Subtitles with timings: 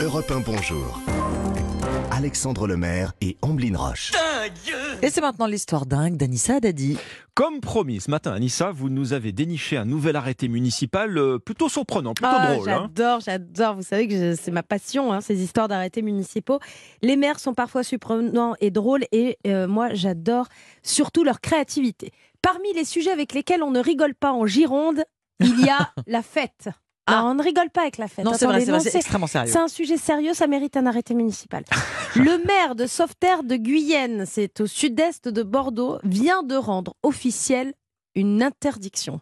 [0.00, 1.00] Europe 1 Bonjour.
[2.10, 4.12] Alexandre Lemaire et Amblin Roche.
[5.02, 6.96] Et c'est maintenant l'histoire dingue d'Anissa Dadi.
[7.34, 11.68] Comme promis, ce matin, Anissa, vous nous avez déniché un nouvel arrêté municipal euh, plutôt
[11.68, 12.68] surprenant, plutôt Ah, drôle.
[12.68, 12.90] hein.
[12.94, 13.74] J'adore, j'adore.
[13.76, 16.58] Vous savez que je- c'est ma passion, hein, ces histoires d'arrêtés municipaux.
[17.02, 20.46] Les maires sont parfois surprenants et drôles, et euh, moi, j'adore
[20.82, 22.12] surtout leur créativité.
[22.42, 25.02] Parmi les sujets avec lesquels on ne rigole pas en Gironde,
[25.40, 26.68] il y a la fête.
[27.06, 27.20] Ah.
[27.22, 28.24] Non, on ne rigole pas avec la fête.
[28.24, 29.50] Non, c'est vrai, c'est- extrêmement sérieux.
[29.52, 31.64] c'est un sujet sérieux, ça mérite un arrêté municipal.
[32.16, 37.74] Le maire de Sauveterre de Guyenne, c'est au sud-est de Bordeaux, vient de rendre officielle
[38.14, 39.20] une interdiction.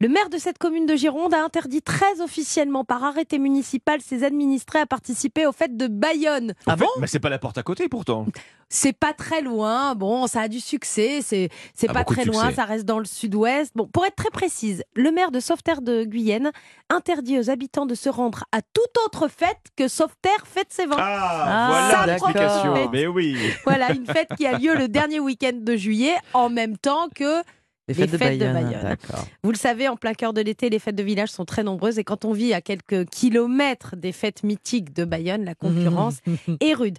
[0.00, 4.22] Le maire de cette commune de Gironde a interdit très officiellement par arrêté municipal ses
[4.22, 6.54] administrés à participer aux fêtes de Bayonne.
[6.68, 6.86] Ah bon?
[7.00, 8.26] Mais c'est pas la porte à côté pourtant.
[8.68, 12.52] C'est pas très loin, bon, ça a du succès, c'est c'est Ah, pas très loin,
[12.52, 13.72] ça reste dans le sud-ouest.
[13.74, 16.52] Bon, pour être très précise, le maire de Sauveterre de Guyenne
[16.90, 20.96] interdit aux habitants de se rendre à toute autre fête que Sauveterre fête ses vins.
[20.96, 22.90] Ah, Ah, voilà l'explication.
[22.92, 23.36] Mais oui.
[23.64, 27.42] Voilà, une fête qui a lieu le dernier week-end de juillet, en même temps que
[27.88, 28.96] Les les fêtes, de, Bayonne.
[29.42, 31.98] Vous le savez, en plein cœur de l'été, les fêtes de village sont très nombreuses
[31.98, 36.18] et quand on vit à quelques kilomètres des fêtes mythiques de Bayonne, la concurrence
[36.60, 36.98] est rude.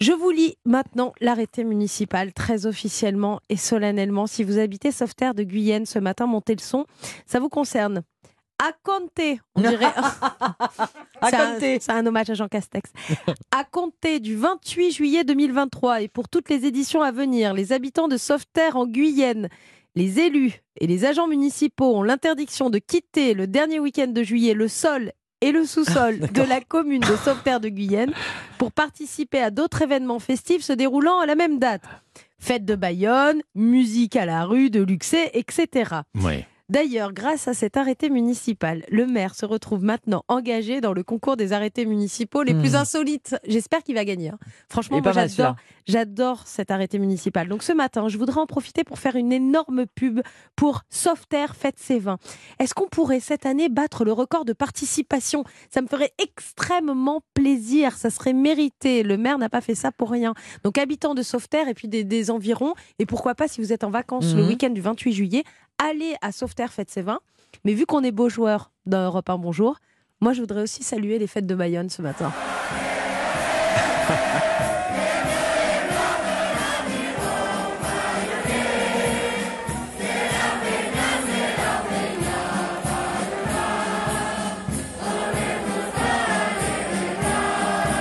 [0.00, 4.26] Je vous lis maintenant l'arrêté municipal très officiellement et solennellement.
[4.26, 6.86] Si vous habitez Sauveterre de Guyenne ce matin, montez le son.
[7.26, 8.02] Ça vous concerne.
[8.62, 9.86] À compter, on dirait.
[11.22, 11.78] À C'est un- compter.
[11.80, 12.90] C'est un, hommage à Jean Castex.
[13.50, 18.08] à compter du 28 juillet 2023 et pour toutes les éditions à venir, les habitants
[18.08, 19.50] de Sauveterre en Guyenne,
[19.94, 24.54] les élus et les agents municipaux ont l'interdiction de quitter le dernier week-end de juillet
[24.54, 28.12] le sol et le sous-sol de la commune de Sauveterre de Guyenne
[28.58, 31.82] pour participer à d'autres événements festifs se déroulant à la même date.
[32.38, 36.00] Fête de Bayonne, musique à la rue, de Luxet, etc.
[36.14, 36.46] Ouais.
[36.70, 41.36] D'ailleurs, grâce à cet arrêté municipal, le maire se retrouve maintenant engagé dans le concours
[41.36, 42.60] des arrêtés municipaux les Hmm.
[42.60, 43.34] plus insolites.
[43.44, 44.28] J'espère qu'il va gagner.
[44.28, 44.38] hein.
[44.68, 45.56] Franchement, moi, j'adore,
[45.88, 47.48] j'adore cet arrêté municipal.
[47.48, 50.20] Donc ce matin, je voudrais en profiter pour faire une énorme pub
[50.54, 52.18] pour Sauveterre Fête ses vins.
[52.60, 55.42] Est-ce qu'on pourrait cette année battre le record de participation?
[55.74, 57.96] Ça me ferait extrêmement plaisir.
[57.96, 59.02] Ça serait mérité.
[59.02, 60.34] Le maire n'a pas fait ça pour rien.
[60.62, 63.82] Donc habitants de Sauveterre et puis des, des environs, et pourquoi pas si vous êtes
[63.82, 64.48] en vacances le Mhm.
[64.48, 65.42] week-end du 28 juillet,
[65.80, 67.20] allez à Sauveterre Fête ses vins.
[67.64, 69.78] Mais vu qu'on est beaux joueurs dans Europe 1 Bonjour,
[70.20, 72.32] moi je voudrais aussi saluer les fêtes de Bayonne ce matin.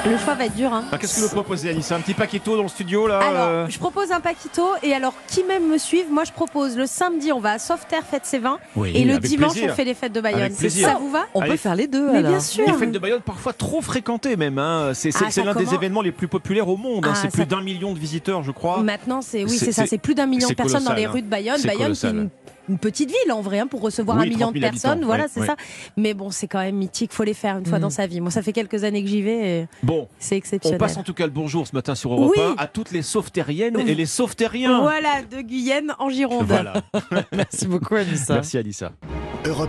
[0.10, 0.84] Le choix va être dur, hein.
[0.92, 3.66] Ah, Qu'est-ce que vous proposez, Anissa Un petit paquito dans le studio là Alors, euh
[3.70, 7.32] je propose un paquito et alors qui même me suivent, moi je propose le samedi
[7.32, 9.72] on va à Sauveterre fête ses vins Oui, et le dimanche plaisir.
[9.72, 10.42] on fait les fêtes de Bayonne.
[10.42, 10.88] Avec plaisir.
[10.90, 11.52] Ça vous va On Allez.
[11.52, 12.32] peut faire les deux Mais alors.
[12.32, 12.66] bien sûr.
[12.66, 14.58] Les fêtes de Bayonne parfois trop fréquentées même.
[14.58, 14.92] hein.
[14.94, 17.06] C'est Ah, l'un des événements les plus populaires au monde.
[17.06, 17.12] hein.
[17.14, 18.82] Ah, c'est ça- plus d'un million de visiteurs, je crois.
[18.82, 21.28] Maintenant, c'est oui, C'est- ça, c'est- plus d'un million de personnes dans les rues de
[21.28, 21.58] Bayonne.
[21.58, 22.16] C'est Bayonne, qui est colossal.
[22.16, 22.30] une,
[22.70, 25.04] une petite ville en vrai, hein, pour recevoir Oui, un million 30 de 000 personnes.
[25.06, 25.46] voilà, ouais, c'est ouais.
[25.48, 25.56] ça.
[25.98, 27.12] Mais bon, c'est quand même mythique.
[27.12, 27.82] Faut les faire une fois Mm.
[27.82, 28.22] dans sa vie.
[28.22, 29.60] Moi, ça fait quelques années que j'y vais.
[29.62, 30.78] et Bon, C'est on exceptionnel.
[30.80, 32.42] passe en tout cas le bonjour ce matin sur Europe Oui.
[32.44, 33.84] 1 à toutes les sauvetériennes Oui.
[33.88, 34.82] et les sauvetériens.
[34.82, 36.46] Voilà, de Guyenne en Gironde.
[36.48, 36.74] Voilà.
[37.32, 38.36] Merci beaucoup Anissa.
[38.36, 38.92] Merci Anissa.
[39.46, 39.68] Europe